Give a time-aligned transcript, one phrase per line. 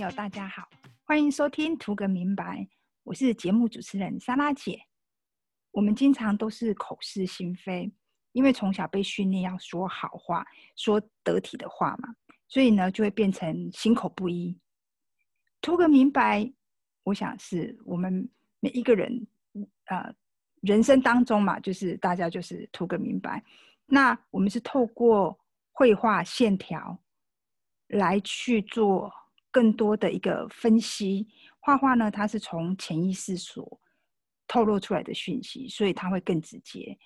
[0.00, 0.66] 友，大家好，
[1.04, 2.60] 欢迎收听《图个明白》，
[3.02, 4.80] 我是节目主持人莎拉姐。
[5.72, 7.92] 我们经常都是口是心非，
[8.32, 10.42] 因为从小被训练要说好话、
[10.74, 12.08] 说得体的话嘛，
[12.48, 14.58] 所以呢，就会变成心口不一。
[15.60, 16.50] 图个明白，
[17.02, 18.26] 我想是我们
[18.60, 19.26] 每一个人，
[19.84, 20.14] 呃，
[20.62, 23.44] 人生当中嘛，就是大家就是图个明白。
[23.84, 25.38] 那我们是透过
[25.72, 26.98] 绘画线条
[27.88, 29.12] 来去做。
[29.50, 31.26] 更多的一个分析，
[31.58, 33.80] 画画呢，它是从潜意识所
[34.46, 36.96] 透露出来的讯息，所以它会更直接，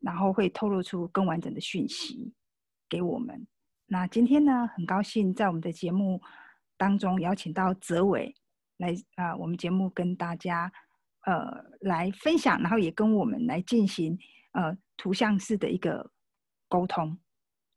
[0.00, 2.32] 然后会透露出更完整的讯息
[2.88, 3.46] 给我们。
[3.86, 6.20] 那今天呢，很高兴在我们的节目
[6.76, 8.34] 当中邀请到泽伟
[8.78, 10.70] 来啊，我们节目跟大家
[11.24, 14.18] 呃来分享，然后也跟我们来进行
[14.52, 16.10] 呃图像式的一个
[16.68, 17.18] 沟通。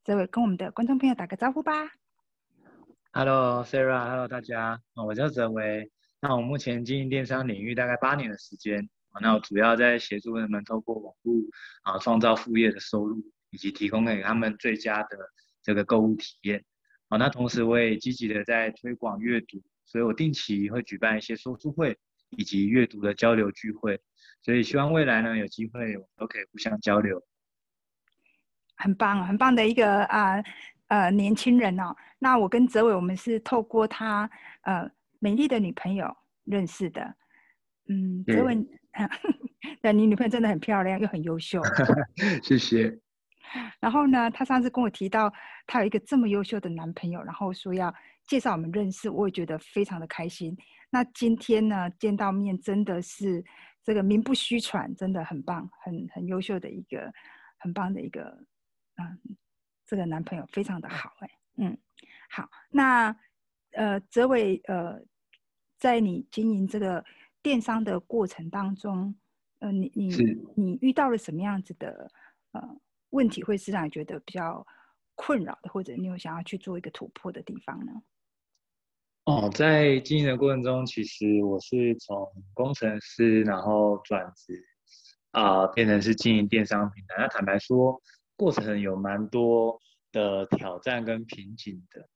[0.04, 1.99] 泽伟跟我们的观众朋友打个招呼吧。
[3.12, 5.92] Hello Sarah，Hello 大家，我叫泽维。
[6.22, 8.88] 那我目前经营电商领域大概八年的时间，
[9.20, 11.34] 那我主要在协助人们透过网络
[11.82, 15.18] 啊创造副业的收入，以及提供给他们最佳的
[15.64, 16.64] 这个购物体验。
[17.08, 21.98] 啊，那同时我也积极的在推广阅读，所以我定期会举办一些说书会
[22.30, 24.00] 以及阅读的交流聚会。
[24.44, 27.24] 所以希望未来呢有机会我们都可以互相交流。
[28.76, 30.44] 很棒，很棒的一个啊。
[31.12, 34.30] 年轻人哦，那我跟泽伟，我们是透过他
[34.62, 37.16] 呃美丽的女朋友认识的。
[37.88, 38.58] 嗯，泽伟，
[39.82, 41.62] 那你女朋友真的很漂亮，又很优秀。
[42.42, 43.00] 谢谢。
[43.80, 45.32] 然后呢，他上次跟我提到
[45.66, 47.94] 他有一个这么优秀的男朋友，然后说要
[48.28, 50.56] 介绍我们认识，我也觉得非常的开心。
[50.90, 53.44] 那今天呢，见到面真的是
[53.84, 57.12] 这个名不虚传，真的很棒，很很优秀的一个，
[57.60, 58.22] 很棒的一个，
[58.98, 59.38] 嗯。
[59.90, 61.76] 这个男朋友非常的好，哎，嗯，
[62.30, 63.16] 好，那
[63.72, 65.02] 呃，泽伟，呃，
[65.80, 67.04] 在你经营这个
[67.42, 69.16] 电商的过程当中，
[69.58, 70.12] 呃，你你
[70.56, 72.08] 你遇到了什么样子的
[72.52, 72.62] 呃
[73.10, 74.64] 问题，会是让你觉得比较
[75.16, 77.92] 困扰的，或者你有想要去做一个突破的地方呢？
[79.26, 84.64] 哦，在经营的过程中，其实我是从工程师，然后转职
[85.32, 87.16] 啊，变成是经营电商平台。
[87.18, 88.00] 那坦白说。
[88.40, 89.78] 过程有蛮多
[90.14, 92.08] 的挑战跟瓶颈的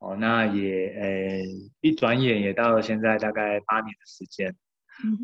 [0.00, 1.38] 哦，那也呃
[1.80, 4.56] 一转眼也到了现在大概八年的时间，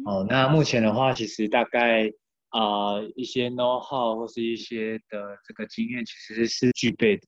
[0.06, 2.08] 哦，那目前的话其实大概
[2.50, 7.26] 啊一些 know how 或是一些的这个经验其实是具备的，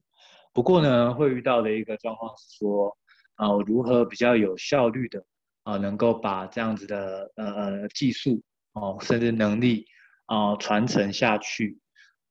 [0.52, 2.96] 不过呢会遇到的一个状况是说
[3.34, 5.24] 啊如何比较有效率的
[5.64, 8.40] 啊能够把这样子的呃呃技术
[8.74, 9.84] 哦甚至能力
[10.26, 11.80] 啊传承下去。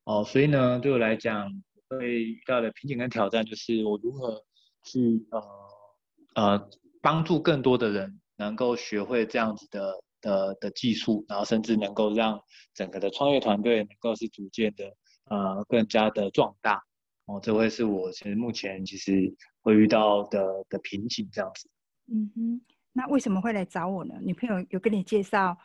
[0.06, 1.52] 哦，所以呢，对我来讲，
[1.90, 4.44] 会遇到的瓶颈跟挑战就是我如何
[4.84, 5.42] 去呃
[6.36, 6.70] 呃
[7.02, 12.40] 帮助更多的人能够学会这样子的的的技术，然后甚至能够让
[12.76, 14.86] 整个的创业团队能够是逐渐的
[15.32, 16.84] 呃更加的壮大。
[17.26, 21.68] 哦，这会是我其实目前其实会遇到的的瓶颈这样子。
[22.12, 22.62] 嗯哼，
[22.94, 24.14] 那为什么会来找我呢？
[24.22, 25.58] 女朋友有跟你介绍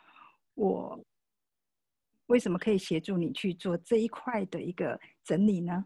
[0.55, 0.99] 我？
[2.31, 5.83] 为什么可以协助你去做这一块的一个整理呢？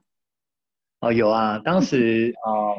[1.00, 2.78] 哦，有啊，当时啊，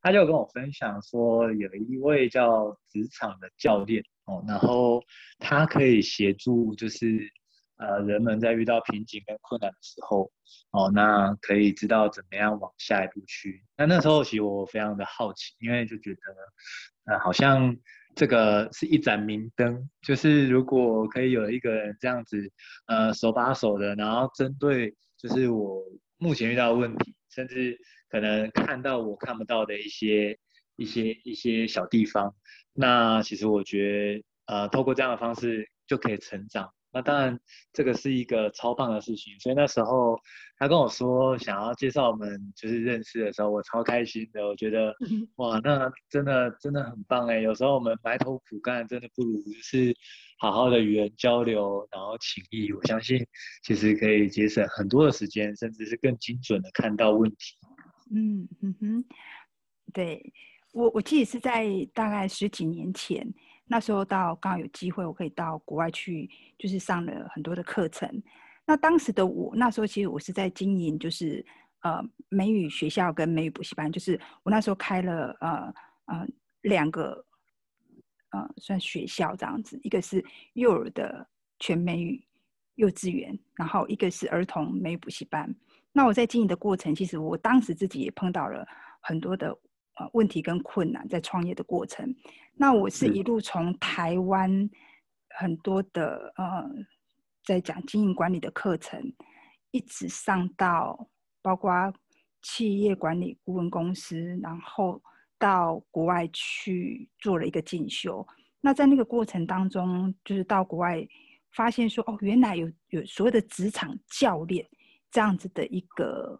[0.00, 5.02] 他就跟我分享说，有一位叫职场的教练哦，然后
[5.38, 7.30] 他可以协助，就是
[7.76, 10.32] 呃，人们在遇到瓶颈跟困难的时候，
[10.70, 13.62] 哦，那可以知道怎么样往下一步去。
[13.76, 17.76] 那那时候其实我非常的好奇，因为就觉得，呃，好像。
[18.14, 22.50] 这个是一盏明灯，就是如果可以有一个人这样子，
[22.86, 25.82] 呃，手把手的，然后针对就是我
[26.18, 27.78] 目前遇到的问题，甚至
[28.08, 30.38] 可能看到我看不到的一些
[30.76, 32.34] 一些一些小地方，
[32.72, 36.72] 那其实我觉得，呃，透过这样的方式就可以成长。
[36.92, 37.40] 那当然，
[37.72, 40.18] 这个是一个超棒的事情，所以那时候
[40.58, 44.46] 他跟我说想要介绍我们就是认识的时候，我超开心的。
[44.46, 44.94] 我觉得
[45.36, 47.40] 哇，那真的真的很棒哎！
[47.40, 49.96] 有时候我们埋头苦干，真的不如就是
[50.38, 52.70] 好好的与人交流，然后情谊。
[52.72, 53.26] 我相信
[53.64, 57.56] 其实可以节省很多的时间，甚至是更精准的看到问题。
[58.14, 59.04] 嗯嗯哼，
[59.94, 60.32] 对
[60.72, 63.32] 我我记得是在大概十几年前。
[63.66, 66.28] 那时候到刚好有机会，我可以到国外去，
[66.58, 68.22] 就是上了很多的课程。
[68.66, 71.44] 那当时的我，那时候其实我是在经营，就是
[71.80, 75.74] 呃美语学校跟美语补习班，就是我那时候开了呃
[76.06, 76.26] 呃
[76.62, 77.24] 两个
[78.30, 81.26] 呃算学校这样子，一个是幼儿的
[81.58, 82.24] 全美语
[82.74, 85.52] 幼稚园，然后一个是儿童美语补习班。
[85.92, 88.66] 那我在经营的过程，其实我当时自己也碰到了
[89.00, 89.56] 很多的
[89.96, 92.14] 呃问题跟困难在创业的过程。
[92.54, 94.70] 那我是一路从台湾
[95.38, 96.70] 很多的呃
[97.44, 99.12] 在讲经营管理的课程，
[99.70, 101.08] 一直上到
[101.40, 101.92] 包括
[102.42, 105.02] 企业管理顾问公司，然后
[105.38, 108.26] 到国外去做了一个进修。
[108.60, 111.06] 那在那个过程当中，就是到国外
[111.52, 114.64] 发现说，哦，原来有有所谓的职场教练
[115.10, 116.38] 这样子的一个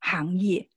[0.00, 0.68] 行业。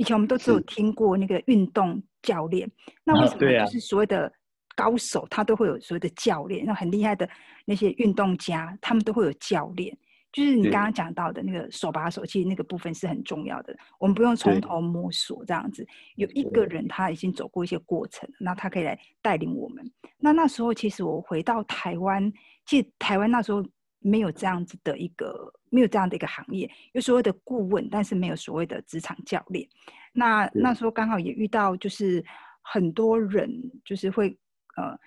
[0.00, 2.66] 以前我们都只有听过那个运动教练，
[3.04, 4.32] 那为什么就是所谓的
[4.74, 6.64] 高手，他都会有所谓的教练？
[6.64, 7.28] 那很厉害的
[7.66, 9.94] 那些运动家，他们都会有教练。
[10.32, 13.76] 就是你刚刚讲到的那个手把手，其实那个部分是很重要的。
[13.98, 19.84] 我们不用从头摸索这样子，有一个人他已经走过一些过程，那他可以来带领我们。
[20.16, 22.32] 那那时候其实我回到台湾，
[22.64, 23.62] 其实台湾那时候
[24.00, 29.68] 没有这样子的一个，没有这样的一个行业，有所谓的顾问，但是没有所谓的职场教练。
[30.12, 32.24] 那那时候刚好也遇到，就是
[32.62, 33.48] 很多人
[33.84, 34.36] 就是会
[34.76, 34.98] 呃，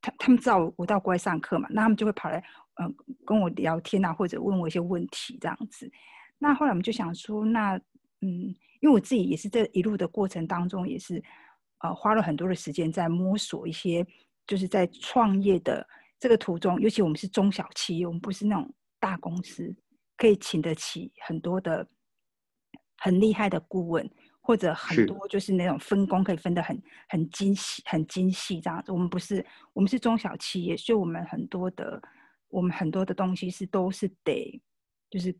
[0.00, 2.44] 他他们知道我到国外上课嘛，那他们就会跑来。
[2.82, 2.92] 嗯，
[3.24, 5.88] 跟我聊天啊，或者问我一些问题这样子。
[6.38, 7.76] 那后来我们就想说，那
[8.20, 11.22] 嗯，因为我自己也是这一路的过程当中，也是
[11.78, 14.04] 呃花了很多的时间在摸索一些，
[14.44, 15.86] 就是在创业的
[16.24, 19.76] 这个途中，尤其我们是中小企业，我们不是那种大公司，
[20.16, 21.86] 可以请得起很多的
[22.96, 24.10] 很厉害的顾问，
[24.40, 28.90] 或者很多就是那种分工可以分得很很精细、很精细这样子。
[28.90, 29.44] 我们不是，
[29.74, 32.00] 我们是中小企业，所以我们很多的。
[32.48, 34.62] 我们很多的东西是都是得，
[35.10, 35.36] 就是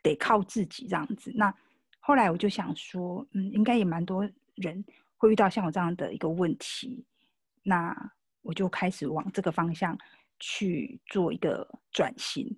[0.00, 1.30] 得靠自己这样子。
[1.34, 1.52] 那
[1.98, 4.82] 后来我就想说，嗯，应该也蛮多人
[5.16, 7.04] 会遇到像我这样的一个问题。
[7.64, 7.92] 那
[8.42, 9.98] 我就开始往这个方向
[10.42, 12.54] 去做一个转型。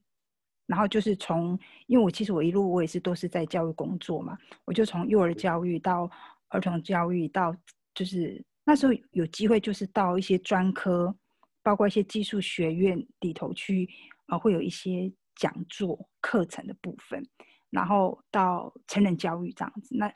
[0.67, 6.11] 然后就是从，因为我其实我一路我也是都是在教育工作嘛，我就从幼儿教育到
[6.49, 7.55] 儿童教育，到
[7.95, 11.15] 就是那时候有机会就是到一些专科。
[11.63, 13.89] 包括一些技术学院里头去，
[14.27, 17.27] 啊，会有一些讲座课程的部分，
[17.71, 19.97] 然后到成人教育这样子。
[19.97, 20.13] 那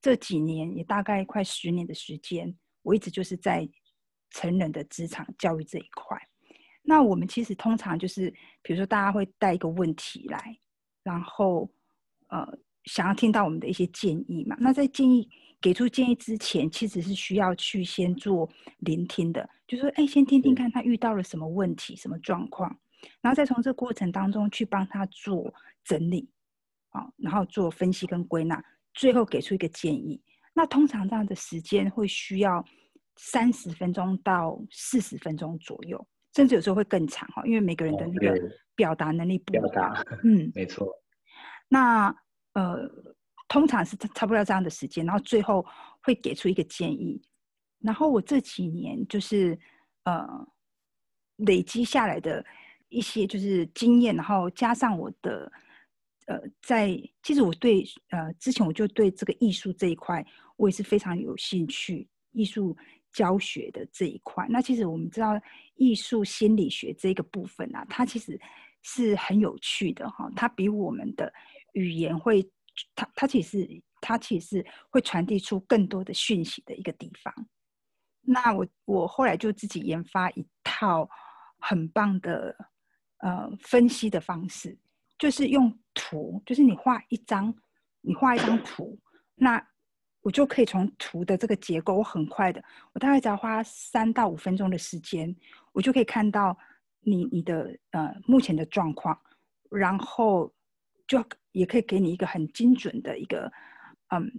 [0.00, 3.68] 这几年也大概快十年的时间，我一直就是在
[4.30, 6.18] 成人的职场教育这一块。
[6.86, 8.30] 那我们其实通常就是，
[8.62, 10.56] 比如说大家会带一个问题来，
[11.02, 11.68] 然后
[12.28, 14.56] 呃，想要听到我们的一些建议嘛。
[14.58, 15.28] 那在建议。
[15.58, 18.48] 给出建议之前，其实是需要去先做
[18.80, 22.78] 聆听的，就说，哎，先听听看他遇到了什么问题、什么状况，
[23.22, 26.28] 然后再从这过程当中去帮他做整理，
[26.90, 28.62] 啊，然后做分析跟归纳，
[28.92, 30.20] 最后给出一个建议。
[30.52, 32.62] 那通常这样的时间会需要
[33.16, 36.06] 三十分钟到四十分钟左右，
[36.36, 38.40] 甚至有时候会更长哈，因为每个人的那个
[38.76, 40.06] 表达能力不一样。
[40.22, 40.86] 嗯， 没错。
[41.68, 42.14] 那
[42.52, 42.88] 呃。
[43.48, 45.64] 通常是差不多这样的时间，然后最后
[46.02, 47.22] 会给出一个建议。
[47.78, 49.56] 然后我这几年就是
[50.02, 50.26] 呃
[51.36, 52.44] 累积下来的
[52.88, 55.52] 一些就是经验，然后加上我的
[56.26, 62.76] 呃在其实我对呃之前我就对这个艺术这一块我也是非常有兴趣，艺术
[63.16, 64.46] 教学的这一块。
[64.50, 65.40] 那其实我们知道
[65.76, 68.38] 艺术心理学这个部分啊，它其实
[68.82, 71.32] 是很有趣的哈，它比我们的
[71.72, 72.46] 语言会。
[72.94, 73.66] 它它其实
[74.02, 77.32] 它其实会传递出更多的讯息的一个地方。
[78.20, 81.08] 那我我后来就自己研发一套
[81.58, 82.54] 很棒的
[83.20, 84.78] 呃分析的方式，
[85.18, 87.54] 就是用图，就是你画一张，
[88.02, 89.00] 你画一张图，
[89.34, 89.56] 那
[90.26, 92.60] 我就可以从图的这个结构，我很快的，
[92.92, 95.32] 我大概只要花三到五分钟的时间，
[95.72, 96.58] 我就可以看到
[97.02, 99.16] 你你的呃目前的状况，
[99.70, 100.52] 然后
[101.06, 101.24] 就。
[101.52, 103.50] 也可以给你一个很精准的一个
[104.14, 104.30] 嗯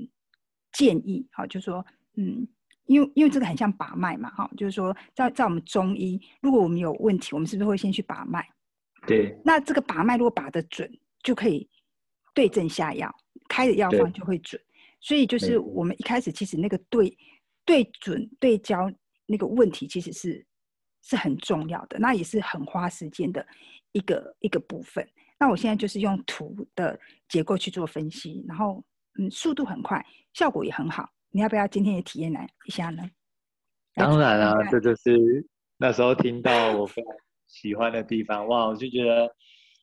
[0.72, 1.84] 建议，好，就是说
[2.16, 2.48] 嗯，
[2.86, 8.48] 因为因为这个很像把脉嘛，哈，就是说在在我们中医，如果我们有问题，我们是不是会先去把脉？
[9.08, 9.36] 对。
[9.44, 10.88] 那这个把脉如果把得准，
[11.24, 11.68] 就可以
[12.36, 13.12] 对症下药，
[13.50, 14.62] 开的药方就会准。
[15.08, 17.18] 所以就是我们一开始其实那个对
[17.64, 18.92] 对准对焦
[19.26, 20.46] 那个问题，其实是
[21.02, 23.48] 是很重要的，那也是很花时间的
[23.94, 25.08] 一个一个部分。
[25.40, 27.00] 那我现在就是用图的
[27.30, 28.84] 结构去做分析，然后
[29.18, 31.10] 嗯，速度很快，效果也很好。
[31.30, 33.10] 你要不要今天也体验来一下呢？
[33.96, 35.48] 当然啊，这就是
[35.78, 37.14] 那时候听到我非常
[37.48, 38.68] 喜欢的地方哇！
[38.68, 39.34] 我就觉得，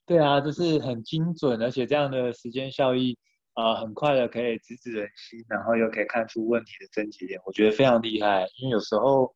[0.05, 3.17] 对啊，就是很精准，而且这样的时间效益
[3.55, 8.47] 啊，很快的可以直指人心，然后又可以看出问题的症结点，我觉得非常厉害。
[8.59, 9.33] 因为有时候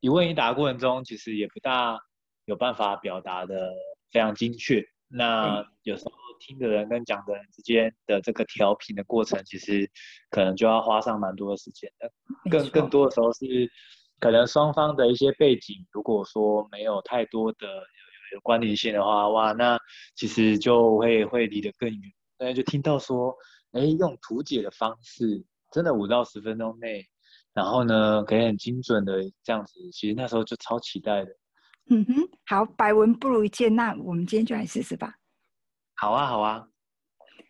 [0.00, 1.98] 一问一答过程中，其实也不大
[2.44, 3.72] 有办法表达的
[4.12, 4.84] 非常精确。
[5.10, 9.90] 那有时候听的人跟讲的人之间的这个调频的过程，其实
[10.30, 12.10] 可能就要花上蛮多的时间的。
[12.50, 13.68] 更更多的时候是，
[14.20, 17.66] 可能双方的一些背景，如果说没有太多的
[18.34, 19.78] 有关联性的话，哇，那
[20.14, 22.12] 其实就会会离得更远。
[22.38, 23.36] 那就听到说，
[23.72, 27.06] 哎，用图解的方式，真的五到十分钟内，
[27.52, 31.36] 然后呢，可以很精准的这样子，其实那时候就超期待的。
[31.90, 32.14] 嗯哼，
[32.46, 35.18] 好，百闻不如一见，那我们今天就来试试吧。
[35.94, 36.68] 好啊，好啊。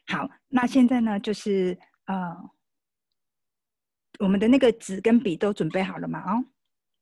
[0.06, 1.76] 好，那现在呢，就是
[2.06, 2.34] 呃，
[4.20, 6.20] 我们的那个纸跟笔都准备好了吗？
[6.20, 6.44] 哦，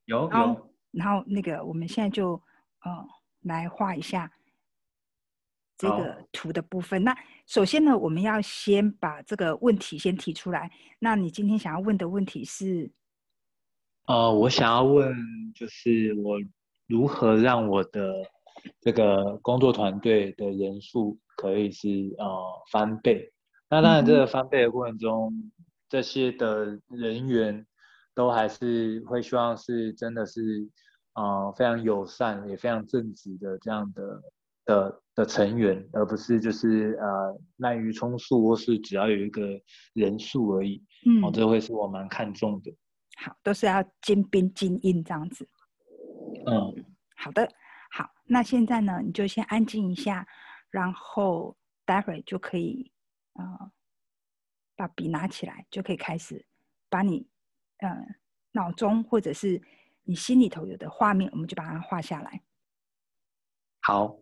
[0.05, 0.73] 有有。
[0.91, 2.31] 然后那个，我们现在就
[2.83, 3.07] 呃
[3.41, 4.31] 来画一下
[5.77, 7.03] 这个图的部分。
[7.03, 7.15] 那
[7.45, 10.71] 首先呢，我们要先把这个问题先提出来。
[10.99, 12.91] 那你今天想要问的问题是？
[14.07, 15.13] 呃，我想要问，
[15.53, 16.39] 就是我。
[16.89, 18.13] 如何让我的
[18.79, 22.25] 这个工作团队的人数可以是呃
[22.71, 23.29] 翻倍？
[23.69, 25.51] 那当然，这个翻倍的过程中，
[25.89, 27.67] 这些的人员
[28.15, 30.65] 都还是会希望是真的是
[31.15, 34.23] 呃非常友善也非常正直的这样的
[34.67, 39.59] 的的成员，而不是就是呃滥竽充数或是只要有一个
[39.93, 40.85] 人数而已。
[41.05, 42.71] 嗯，哦，这会是我蛮看重的。
[43.17, 45.47] 好，都是要精兵精英这样子。
[46.45, 47.49] 嗯，好的，
[47.89, 50.27] 好，那现在呢，你就先安静一下，
[50.69, 52.91] 然后待会就可以，
[53.33, 53.71] 呃，
[54.75, 56.45] 把笔拿起来，就可以开始
[56.89, 57.27] 把你，
[57.77, 57.89] 呃，
[58.51, 59.61] 脑中或者是
[60.03, 62.43] 你心里头有的画面，我们就把它画下来。
[63.81, 64.19] 好，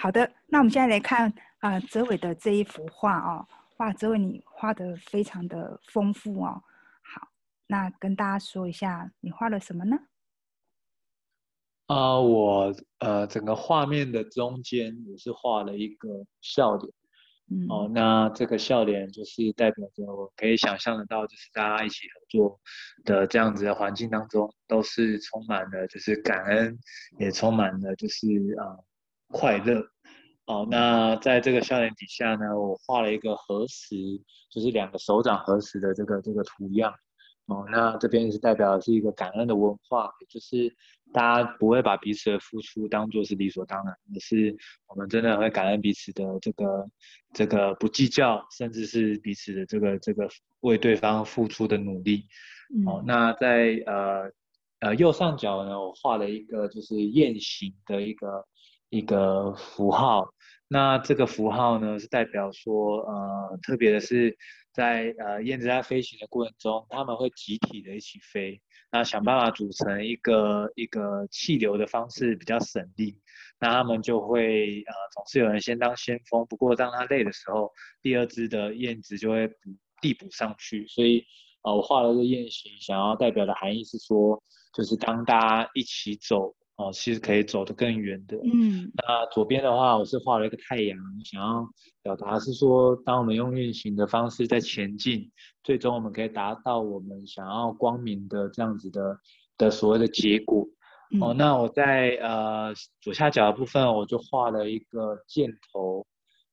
[0.00, 3.44] 好的，那我们现在来看啊，泽伟的这一幅画哦，
[3.78, 6.62] 哇，泽伟你画的非常的丰富哦。
[7.02, 7.28] 好
[7.66, 9.98] 那跟大家说一下，你画了什么呢？
[11.86, 16.92] 啊，我呃，整个画面的中间我是画了一个笑脸，
[17.50, 22.60] 嗯，哦，那这个笑脸就是代表着我可以想象得到，就是大家一起合作
[23.04, 26.78] 的这样子的环境当中，都是充满了就是感恩，
[27.18, 28.28] 也充满了就是
[28.60, 28.78] 啊
[29.30, 29.86] 快乐。
[30.46, 33.96] 哦，那在这个笑脸底下呢，我画了一个合十，
[34.50, 36.92] 就是两个手掌合十的这个这个图样。
[37.46, 40.74] 哦，那这边是代表的是一个感恩的文化，就是
[41.12, 44.54] 大家不会把彼此的付出当做是理所当然，而是
[44.86, 46.90] 我们真的会感恩彼此的这个
[47.32, 50.28] 这个不计较，甚至是彼此的这个这个
[50.60, 52.24] 为对方付出的努力。
[52.86, 54.30] 哦，那在呃
[54.80, 58.46] 呃右上角呢，我画了一个就是雁行的一个
[58.88, 60.32] 一个符号，
[60.68, 64.36] 那这个符号呢是代表说呃特别的是。
[64.70, 73.18] 在呃燕子在飞行的过程中，他们会集体的一起飞，那想办法组成一个一个气流的方式比较省力，
[73.58, 79.54] 那他们就会呃总是有人先当先锋，不过当他累的时候，第二只的燕子就会补
[80.00, 81.24] 递补上去，所以
[81.62, 84.40] 呃我画了个雁形，想要代表的含义是说，
[84.72, 86.54] 就是当大家一起走。
[86.78, 88.36] 哦，其实可以走得更远的。
[88.36, 91.68] 嗯，那左边的话，我是画了一个太阳，想要
[92.02, 95.28] 表达是说，当我们用运行的方式在前进，
[95.64, 99.18] 最终我们可以达到我们想要光明的这样子的
[99.56, 100.64] 的所谓的结果。
[101.20, 106.06] 哦，那我在呃左下角的部分，我就画了一个箭头，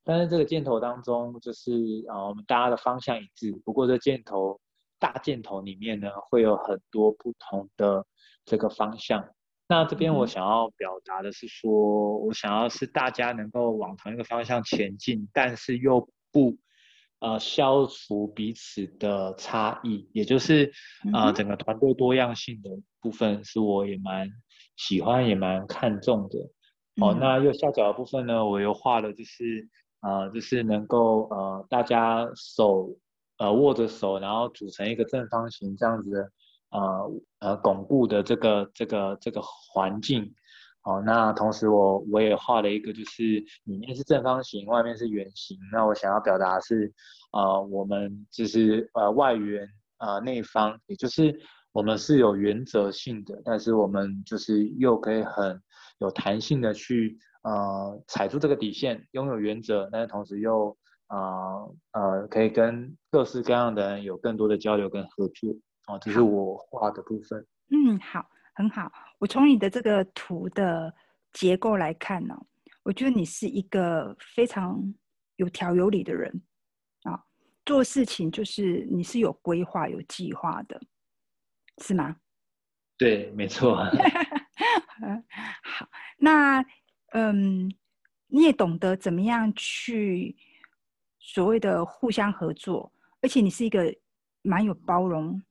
[0.03, 1.71] 但是这个箭头当中，就是
[2.07, 4.59] 啊我们大家的方向一致，不过这箭头
[4.97, 8.03] 大箭头里面呢，会有很多不同的
[8.43, 9.23] 这个方向。
[9.67, 16.55] 那这边我想要表达的是说，我想要是大家能够往同一个方向前进，但是又不
[17.19, 20.71] 呃消除彼此的差异，也就是
[21.11, 22.69] 啊整个团队多样性的
[23.01, 24.29] 部分是我也蛮
[24.77, 26.37] 喜欢也蛮看重的。
[27.03, 29.67] 哦，那右下角的部分呢，我又画了就是
[29.99, 32.95] 啊就是能够呃大家手
[33.39, 36.31] 呃握着手，然后组成一个正方形这样子的。
[36.69, 40.33] 呃呃，巩固的这个这个这个环境，
[40.81, 43.23] 好，那同时我我也画了一个，就是
[43.63, 45.57] 里面是正方形，外面是圆形。
[45.71, 46.93] 那我想要表达是，
[47.31, 49.67] 呃，我们就是呃外圆
[49.99, 51.39] 呃内方，也就是
[51.71, 55.61] 我们是有原则性的，但是我们就是又可以很
[55.99, 60.77] 有弹性的去呃踩住这个底线，拥有原则，但是同时又
[61.09, 65.55] 呃呃可以跟各式各样的人有更多的交流跟合作。
[65.87, 67.45] 哦，这是我画的部分。
[67.69, 68.91] 嗯，好，很好。
[69.19, 70.93] 我从你的这个图的
[71.33, 72.35] 结构来看呢，
[72.83, 74.93] 我觉得你是一个非常
[75.35, 76.41] 有条有理的人
[77.03, 77.23] 啊。
[77.65, 80.79] 做事情就是你是有规划、有计划的，
[81.79, 82.15] 是吗？
[82.97, 83.75] 对，没错。
[85.63, 86.65] 好，那
[87.11, 87.69] 嗯，
[88.27, 90.35] 你也懂得怎么样去
[91.19, 93.93] 所谓的互相合作，而且你是一个
[94.41, 95.41] 蛮有包容、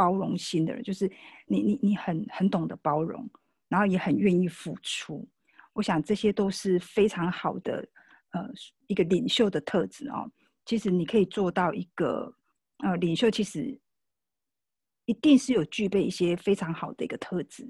[0.00, 1.06] 包容心的人，就是
[1.44, 3.28] 你你你很很懂得包容，
[3.68, 5.28] 然后也很愿意付出。
[5.74, 7.86] 我想这些都是非常好的，
[8.30, 8.50] 呃，
[8.86, 10.26] 一个领袖的特质哦。
[10.64, 12.34] 其实你可以做到一个
[12.78, 13.78] 呃领袖，其实
[15.04, 17.68] 一定是有具备一些非常好的一个特质。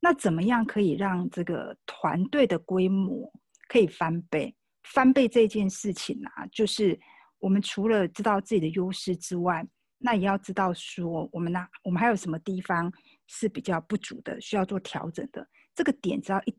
[0.00, 3.30] 那怎么样可以让这个团队的规模
[3.68, 4.54] 可以翻倍？
[4.84, 6.98] 翻倍这件事情啊，就是
[7.38, 9.66] 我们除了知道自己的优势之外，
[9.98, 12.92] 那也要知道说我们那我们还有什么地方
[13.26, 15.46] 是比较不足的，需要做调整的。
[15.74, 16.56] 这个点只要一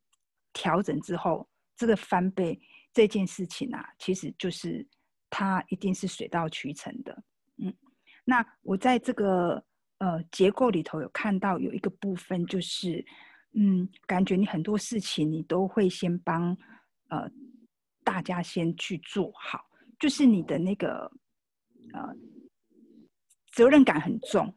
[0.53, 2.59] 调整之后，这个翻倍
[2.93, 4.87] 这件事情啊，其实就是
[5.29, 7.23] 它一定是水到渠成的。
[7.57, 7.73] 嗯，
[8.25, 9.63] 那我在这个
[9.99, 13.05] 呃结构里头有看到有一个部分就是。
[13.53, 16.55] 嗯，感觉你很多事情你都会先帮
[17.07, 17.27] 呃
[18.03, 19.65] 大家先去做好，
[19.97, 21.11] 就是你的那个
[21.91, 22.15] 呃
[23.59, 24.55] 责任感很重。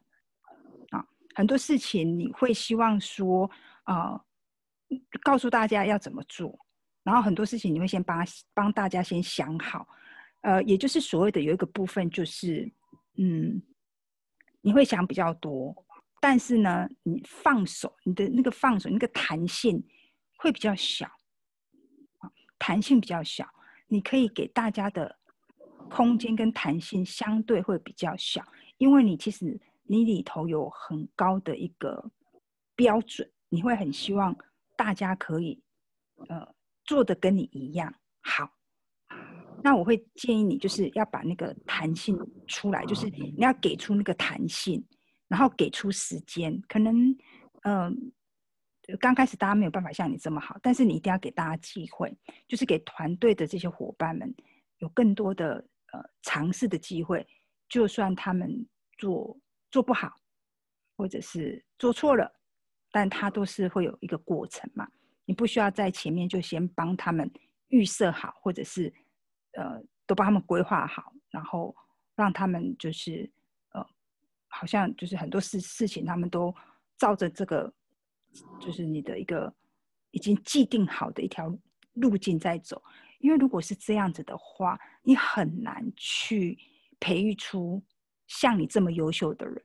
[0.91, 1.05] 啊，
[1.35, 3.51] 很多事情你会希望说
[3.83, 4.17] 啊
[5.21, 6.57] 告诉大家要怎么做，
[7.03, 9.85] 然后很多事情你会先帮帮大家先想好，
[10.39, 12.71] 呃，也就是所谓的有一个部分就是
[13.17, 13.61] 嗯
[14.61, 15.75] 你会想比较多。
[16.21, 19.83] 但是呢，你放手，你的那个放手，那个弹性
[20.37, 21.05] 会比较小，
[22.19, 23.45] 啊，弹性比较小，
[23.87, 25.19] 你可以给大家的
[25.89, 28.41] 空间跟弹性相对会比较小，
[28.83, 32.11] 因为你其实你里头有很高的一个
[32.75, 34.35] 标准，你会很希望
[34.75, 35.63] 大家可以
[36.27, 36.45] 呃
[36.83, 38.49] 做的跟你一样好，
[39.63, 42.13] 那我会建议你就是要把那个弹性
[42.45, 44.85] 出来，就是你要给出那个弹性。
[45.29, 46.95] 然后给出时间，可能，
[47.63, 48.11] 嗯，
[48.99, 52.15] 刚开始大家没有办法像你这么好，但是你一定要给大家机会，
[52.47, 54.31] 就是给团队的这些伙伴们
[54.77, 55.55] 有更多的
[55.91, 57.25] 呃尝试的机会。
[57.67, 58.63] 就算他们
[59.03, 59.37] 做
[59.69, 60.15] 做不好，
[60.95, 62.31] 或者是做错了，
[62.89, 64.87] 但他都是会有一个过程嘛。
[65.25, 67.29] 你不需要在前面就先帮他们
[67.67, 68.93] 预设好，或者是
[69.57, 71.75] 呃都帮他们规划好，然后
[72.15, 73.29] 让他们就是
[73.73, 73.85] 呃。
[74.55, 76.53] 好像就是很多事事情，他们都
[76.95, 77.73] 照着这个，
[78.61, 79.51] 就是你的一个
[80.11, 81.51] 已经既定好的一条
[81.93, 82.79] 路径在走。
[83.17, 86.55] 因为如果是这样子的话，你很难去
[86.99, 87.81] 培育出
[88.27, 89.63] 像你这么优秀的人。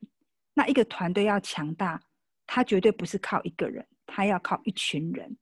[0.55, 2.03] 那一个团队要强大，
[2.47, 5.37] 他绝对不是靠一个人，他要靠一群人。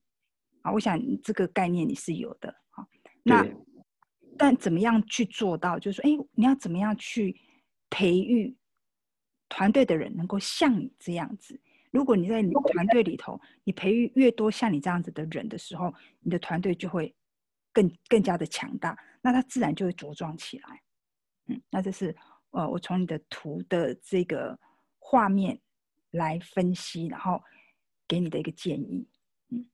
[0.62, 2.54] 啊，我想这个概念你是有的。
[2.70, 2.86] 好，
[3.22, 3.46] 那
[4.36, 5.78] 但怎么样去做到？
[5.78, 7.40] 就是说，哎，你要怎么样去
[7.88, 8.56] 培育？
[9.48, 11.60] 团队的人能够像你这样子，
[11.92, 17.14] 如果你在你团队里头，你培育越多像你这样子的人的时候，你的团队就会
[17.72, 20.82] 更更加的强大，那他自然就会茁壮起来。
[21.46, 22.12] 嗯，那这是
[22.56, 24.58] 呃，我从你的图的这个
[24.98, 25.60] 画面
[26.12, 27.38] 来分析，然后
[28.08, 29.06] 给你的一个建议。
[29.50, 29.66] 嗯，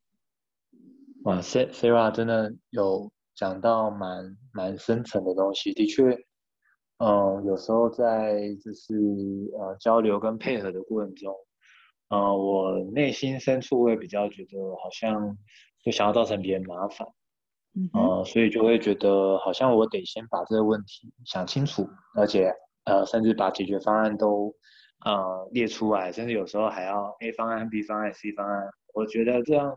[1.22, 6.02] 哇，Sarah 真的有讲到蛮蛮深层的东西，的确。
[6.98, 8.94] 嗯，有时候在就是
[9.58, 11.32] 呃交流跟配合的过程中，
[12.08, 15.36] 呃，我内心深处会比较觉得好像
[15.84, 17.06] 就想要造成别人麻烦，
[17.74, 22.52] 嗯，呃，所以就会觉得好像我得先把这个问题想清楚，而且
[22.84, 24.54] 呃，甚至把解决方案都
[25.04, 28.68] 呃列出来，甚至有时候还要 A 方案、B 方案、C 方案。
[28.94, 29.76] 我觉得这样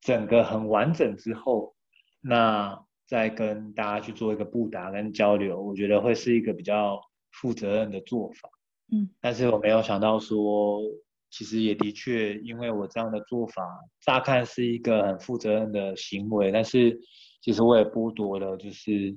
[0.00, 1.74] 整个很完整之后，
[2.20, 2.84] 那。
[3.08, 8.50] 再跟大家去做一个布达跟交流，我觉得会是一个比较负责任的做法。
[8.90, 10.80] 嗯，但是我没有想到说，
[11.30, 13.62] 其实也的确，因为我这样的做法，
[14.00, 16.98] 乍看是一个很负责任的行为，但是
[17.40, 19.16] 其实我也剥夺了，就是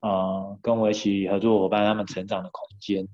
[0.00, 3.04] 呃，跟我一起合作伙伴他们成长的空间。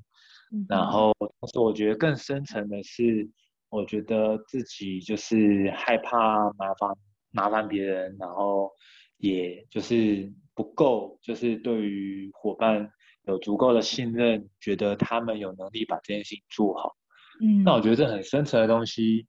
[0.52, 3.28] 嗯，然后，同时我觉得更深层的是，
[3.68, 6.90] 我觉得自己就是害怕麻烦
[7.30, 8.70] 麻烦别人，然后。
[9.18, 12.90] 也就是不够，就是对于伙伴
[13.22, 16.94] 有足够的信任，觉得他们有能力把这件事情做好。
[17.40, 19.26] 嗯，那我觉得这很深层的东西，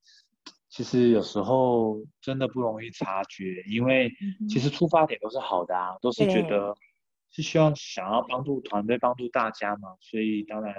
[0.68, 4.12] 其实有时候真的不容易察觉，因为
[4.50, 6.76] 其实出发点都是好的啊，都是觉得
[7.36, 10.74] 是希望想要帮助团队、帮助大家嘛，所以当然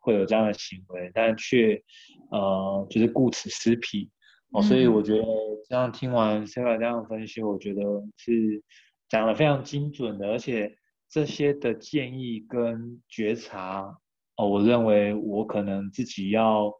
[0.00, 1.82] 会有这样的行为，但却
[2.30, 4.10] 呃就是顾此失彼。
[4.52, 5.22] 哦，所以我觉得
[5.68, 7.82] 这样听完 Sarah 这样分析，我觉得
[8.16, 8.64] 是
[9.06, 10.78] 讲的非常精准的，而且
[11.10, 13.98] 这些的建议跟觉察，
[14.36, 16.72] 哦，我认为我可能自己要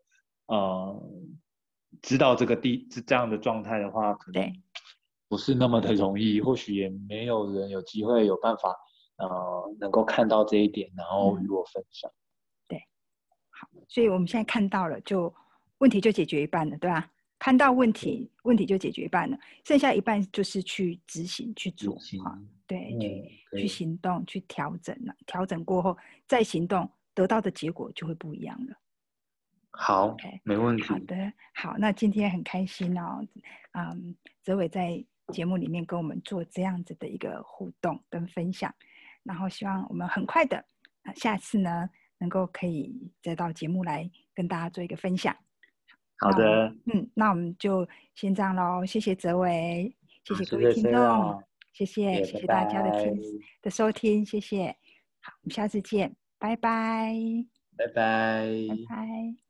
[0.46, 1.02] 呃
[2.00, 4.50] 知道这个地是这样的状态的话，可能
[5.28, 8.74] 不是那么的容易，或许也没有人有机会有办法，
[9.18, 12.10] 呃，能够看到这一点，然后与我分享。
[12.66, 12.82] 对，
[13.50, 15.32] 好，所以我们现在看到了，就
[15.78, 17.10] 问题就解决一半了，对吧？
[17.38, 28.76] 看到问题，问题就解决一半了，剩下一半就是去执行去做啊，对，去去行动去调整了，调整过后再行动，得到的结果就会不一样了。
[29.70, 30.82] 好，没问题。
[30.82, 33.24] 好的，好，那今天很开心哦，
[33.72, 38.74] 嗯，泽伟在节目里面跟我们做这样子的一个互动跟分享，
[39.28, 40.64] 然后希望我们很快的，
[41.14, 45.36] 下次呢能够可以再到节目来跟大家做一个分享。
[46.16, 53.14] 好的，嗯，那我们就先这样喽，谢谢泽伟，谢谢各位听众，谢谢谢谢大家的听
[53.60, 54.74] 的收听，谢谢，
[55.20, 57.14] 好，我们下次见，拜拜，
[57.76, 58.48] 拜拜，
[58.88, 59.47] 拜拜。